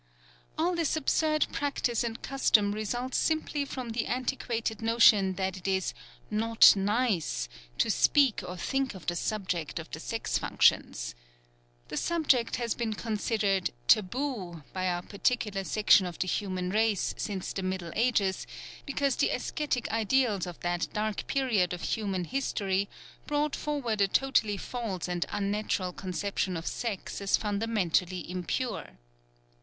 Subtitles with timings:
[0.57, 5.93] All this absurd practice and custom results simply from the antiquated notion that it is
[6.31, 11.13] "not nice" to speak or think of the subject of the sex functions.
[11.89, 17.53] The subject has been considered "taboo" by our particular section of the human race since
[17.53, 18.47] the Middle Ages,
[18.87, 22.89] because the ascetic ideals of that dark period of human history
[23.27, 28.97] brought forward a totally false and unnatural conception of sex as fundamentally impure.